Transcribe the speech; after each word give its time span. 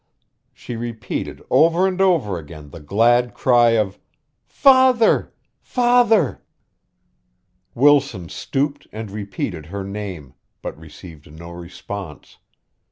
She 0.51 0.75
repeated 0.75 1.43
over 1.51 1.85
and 1.85 2.01
over 2.01 2.39
again 2.39 2.71
the 2.71 2.79
glad 2.79 3.35
cry 3.35 3.77
of 3.77 3.99
"Father! 4.47 5.31
Father!" 5.59 6.41
Wilson 7.75 8.27
stooped 8.27 8.87
and 8.91 9.11
repeated 9.11 9.67
her 9.67 9.83
name, 9.83 10.33
but 10.63 10.75
received 10.75 11.31
no 11.31 11.51
response. 11.51 12.39